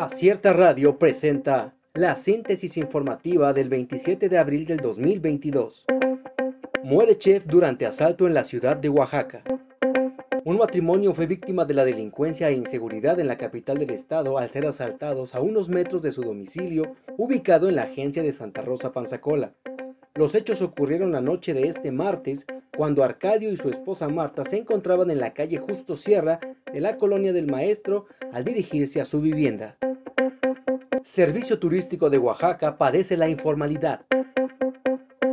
Acierta 0.00 0.54
Radio 0.54 0.98
presenta 0.98 1.74
la 1.92 2.16
síntesis 2.16 2.78
informativa 2.78 3.52
del 3.52 3.68
27 3.68 4.30
de 4.30 4.38
abril 4.38 4.64
del 4.64 4.78
2022. 4.78 5.84
Muere 6.82 7.18
chef 7.18 7.44
durante 7.44 7.84
asalto 7.84 8.26
en 8.26 8.32
la 8.32 8.44
ciudad 8.44 8.78
de 8.78 8.88
Oaxaca. 8.88 9.44
Un 10.46 10.56
matrimonio 10.56 11.12
fue 11.12 11.26
víctima 11.26 11.66
de 11.66 11.74
la 11.74 11.84
delincuencia 11.84 12.48
e 12.48 12.54
inseguridad 12.54 13.20
en 13.20 13.26
la 13.26 13.36
capital 13.36 13.76
del 13.76 13.90
estado 13.90 14.38
al 14.38 14.50
ser 14.50 14.64
asaltados 14.64 15.34
a 15.34 15.40
unos 15.42 15.68
metros 15.68 16.00
de 16.00 16.12
su 16.12 16.22
domicilio 16.22 16.96
ubicado 17.18 17.68
en 17.68 17.76
la 17.76 17.82
agencia 17.82 18.22
de 18.22 18.32
Santa 18.32 18.62
Rosa 18.62 18.94
Panzacola. 18.94 19.52
Los 20.14 20.34
hechos 20.34 20.62
ocurrieron 20.62 21.12
la 21.12 21.20
noche 21.20 21.52
de 21.52 21.68
este 21.68 21.92
martes 21.92 22.46
cuando 22.74 23.04
Arcadio 23.04 23.52
y 23.52 23.58
su 23.58 23.68
esposa 23.68 24.08
Marta 24.08 24.46
se 24.46 24.56
encontraban 24.56 25.10
en 25.10 25.20
la 25.20 25.34
calle 25.34 25.58
Justo 25.58 25.94
Sierra 25.94 26.40
de 26.72 26.80
la 26.80 26.96
colonia 26.96 27.34
del 27.34 27.48
Maestro 27.48 28.06
al 28.32 28.44
dirigirse 28.44 29.02
a 29.02 29.04
su 29.04 29.20
vivienda. 29.20 29.76
Servicio 31.10 31.58
Turístico 31.58 32.08
de 32.08 32.18
Oaxaca 32.18 32.78
padece 32.78 33.16
la 33.16 33.28
informalidad. 33.28 34.02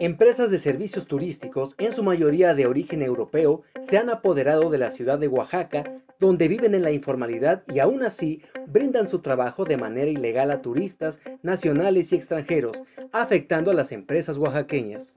Empresas 0.00 0.50
de 0.50 0.58
servicios 0.58 1.06
turísticos, 1.06 1.76
en 1.78 1.92
su 1.92 2.02
mayoría 2.02 2.54
de 2.54 2.66
origen 2.66 3.02
europeo, 3.02 3.62
se 3.80 3.96
han 3.96 4.10
apoderado 4.10 4.68
de 4.68 4.78
la 4.78 4.90
ciudad 4.90 5.20
de 5.20 5.28
Oaxaca, 5.28 5.84
donde 6.18 6.48
viven 6.48 6.74
en 6.74 6.82
la 6.82 6.90
informalidad 6.90 7.62
y 7.68 7.78
aún 7.78 8.02
así 8.02 8.42
brindan 8.66 9.06
su 9.06 9.20
trabajo 9.20 9.64
de 9.64 9.76
manera 9.76 10.10
ilegal 10.10 10.50
a 10.50 10.60
turistas 10.60 11.20
nacionales 11.44 12.12
y 12.12 12.16
extranjeros, 12.16 12.82
afectando 13.12 13.70
a 13.70 13.74
las 13.74 13.92
empresas 13.92 14.38
oaxaqueñas. 14.38 15.14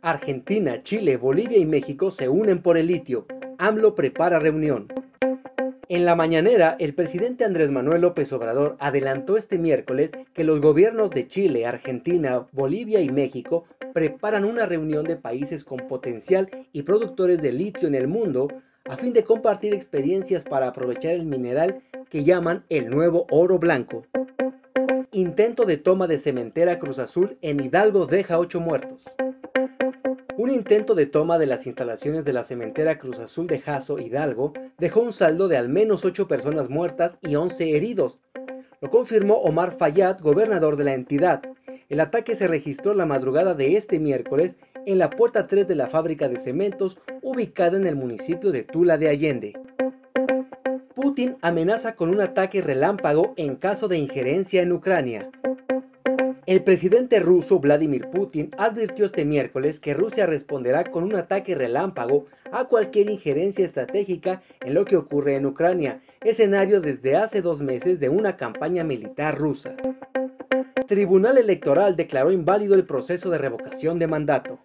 Argentina, 0.00 0.80
Chile, 0.84 1.16
Bolivia 1.16 1.58
y 1.58 1.66
México 1.66 2.12
se 2.12 2.28
unen 2.28 2.62
por 2.62 2.78
el 2.78 2.86
litio. 2.86 3.26
AMLO 3.58 3.96
prepara 3.96 4.38
reunión. 4.38 4.86
En 5.90 6.04
la 6.04 6.14
mañanera, 6.14 6.76
el 6.78 6.94
presidente 6.94 7.44
Andrés 7.44 7.72
Manuel 7.72 8.02
López 8.02 8.32
Obrador 8.32 8.76
adelantó 8.78 9.36
este 9.36 9.58
miércoles 9.58 10.12
que 10.34 10.44
los 10.44 10.60
gobiernos 10.60 11.10
de 11.10 11.26
Chile, 11.26 11.66
Argentina, 11.66 12.46
Bolivia 12.52 13.00
y 13.00 13.08
México 13.08 13.64
preparan 13.92 14.44
una 14.44 14.66
reunión 14.66 15.04
de 15.04 15.16
países 15.16 15.64
con 15.64 15.88
potencial 15.88 16.48
y 16.72 16.82
productores 16.82 17.42
de 17.42 17.50
litio 17.50 17.88
en 17.88 17.96
el 17.96 18.06
mundo 18.06 18.46
a 18.88 18.96
fin 18.96 19.12
de 19.12 19.24
compartir 19.24 19.74
experiencias 19.74 20.44
para 20.44 20.68
aprovechar 20.68 21.12
el 21.14 21.26
mineral 21.26 21.82
que 22.08 22.22
llaman 22.22 22.64
el 22.68 22.88
nuevo 22.88 23.26
oro 23.28 23.58
blanco. 23.58 24.06
Intento 25.10 25.64
de 25.64 25.76
toma 25.76 26.06
de 26.06 26.18
cementera 26.18 26.78
Cruz 26.78 27.00
Azul 27.00 27.36
en 27.42 27.58
Hidalgo 27.58 28.06
deja 28.06 28.38
ocho 28.38 28.60
muertos. 28.60 29.06
Un 30.40 30.48
intento 30.48 30.94
de 30.94 31.04
toma 31.04 31.36
de 31.36 31.44
las 31.44 31.66
instalaciones 31.66 32.24
de 32.24 32.32
la 32.32 32.44
cementera 32.44 32.98
Cruz 32.98 33.18
Azul 33.18 33.46
de 33.46 33.60
Jaso, 33.60 33.98
Hidalgo, 33.98 34.54
dejó 34.78 35.00
un 35.00 35.12
saldo 35.12 35.48
de 35.48 35.58
al 35.58 35.68
menos 35.68 36.06
8 36.06 36.28
personas 36.28 36.70
muertas 36.70 37.18
y 37.20 37.34
11 37.34 37.76
heridos. 37.76 38.20
Lo 38.80 38.88
confirmó 38.88 39.34
Omar 39.34 39.76
Fayad, 39.76 40.18
gobernador 40.20 40.76
de 40.76 40.84
la 40.84 40.94
entidad. 40.94 41.42
El 41.90 42.00
ataque 42.00 42.36
se 42.36 42.48
registró 42.48 42.94
la 42.94 43.04
madrugada 43.04 43.52
de 43.52 43.76
este 43.76 44.00
miércoles 44.00 44.56
en 44.86 44.96
la 44.96 45.10
puerta 45.10 45.46
3 45.46 45.68
de 45.68 45.74
la 45.74 45.88
fábrica 45.88 46.26
de 46.30 46.38
cementos 46.38 46.96
ubicada 47.20 47.76
en 47.76 47.86
el 47.86 47.96
municipio 47.96 48.50
de 48.50 48.62
Tula 48.62 48.96
de 48.96 49.10
Allende. 49.10 49.52
Putin 50.94 51.36
amenaza 51.42 51.96
con 51.96 52.08
un 52.08 52.22
ataque 52.22 52.62
relámpago 52.62 53.34
en 53.36 53.56
caso 53.56 53.88
de 53.88 53.98
injerencia 53.98 54.62
en 54.62 54.72
Ucrania. 54.72 55.30
El 56.50 56.64
presidente 56.64 57.20
ruso 57.20 57.60
Vladimir 57.60 58.08
Putin 58.10 58.50
advirtió 58.58 59.04
este 59.04 59.24
miércoles 59.24 59.78
que 59.78 59.94
Rusia 59.94 60.26
responderá 60.26 60.82
con 60.82 61.04
un 61.04 61.14
ataque 61.14 61.54
relámpago 61.54 62.26
a 62.50 62.64
cualquier 62.64 63.08
injerencia 63.08 63.64
estratégica 63.64 64.42
en 64.60 64.74
lo 64.74 64.84
que 64.84 64.96
ocurre 64.96 65.36
en 65.36 65.46
Ucrania, 65.46 66.00
escenario 66.22 66.80
desde 66.80 67.14
hace 67.14 67.40
dos 67.40 67.62
meses 67.62 68.00
de 68.00 68.08
una 68.08 68.36
campaña 68.36 68.82
militar 68.82 69.38
rusa. 69.38 69.76
Tribunal 70.88 71.38
Electoral 71.38 71.94
declaró 71.94 72.32
inválido 72.32 72.74
el 72.74 72.84
proceso 72.84 73.30
de 73.30 73.38
revocación 73.38 74.00
de 74.00 74.08
mandato. 74.08 74.58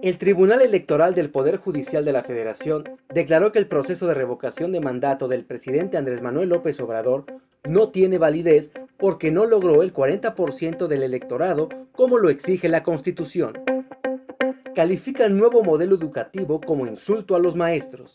El 0.00 0.16
Tribunal 0.16 0.62
Electoral 0.62 1.14
del 1.14 1.28
Poder 1.28 1.58
Judicial 1.58 2.06
de 2.06 2.12
la 2.12 2.22
Federación 2.22 2.84
declaró 3.12 3.52
que 3.52 3.58
el 3.58 3.68
proceso 3.68 4.06
de 4.06 4.14
revocación 4.14 4.72
de 4.72 4.80
mandato 4.80 5.28
del 5.28 5.44
presidente 5.44 5.98
Andrés 5.98 6.22
Manuel 6.22 6.48
López 6.48 6.80
Obrador 6.80 7.26
no 7.68 7.90
tiene 7.90 8.18
validez 8.18 8.70
porque 8.96 9.30
no 9.30 9.46
logró 9.46 9.82
el 9.82 9.92
40% 9.92 10.86
del 10.86 11.02
electorado 11.02 11.68
como 11.92 12.18
lo 12.18 12.30
exige 12.30 12.68
la 12.68 12.82
Constitución. 12.82 13.60
Califica 14.74 15.24
el 15.24 15.36
nuevo 15.36 15.62
modelo 15.62 15.94
educativo 15.94 16.60
como 16.60 16.86
insulto 16.86 17.36
a 17.36 17.38
los 17.38 17.56
maestros. 17.56 18.14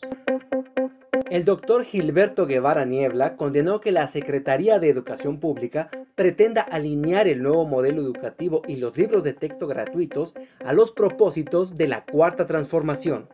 El 1.30 1.44
doctor 1.44 1.84
Gilberto 1.84 2.46
Guevara 2.46 2.84
Niebla 2.84 3.36
condenó 3.36 3.80
que 3.80 3.92
la 3.92 4.06
Secretaría 4.08 4.78
de 4.78 4.88
Educación 4.88 5.38
Pública 5.38 5.90
pretenda 6.14 6.62
alinear 6.62 7.28
el 7.28 7.42
nuevo 7.42 7.66
modelo 7.66 8.00
educativo 8.00 8.62
y 8.66 8.76
los 8.76 8.96
libros 8.96 9.22
de 9.22 9.34
texto 9.34 9.66
gratuitos 9.66 10.34
a 10.64 10.72
los 10.72 10.90
propósitos 10.90 11.76
de 11.76 11.86
la 11.86 12.04
Cuarta 12.04 12.46
Transformación. 12.46 13.28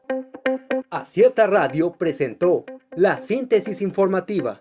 Acierta 0.91 1.47
Radio 1.47 1.93
presentó 1.93 2.65
la 2.95 3.19
síntesis 3.19 3.81
informativa. 3.81 4.61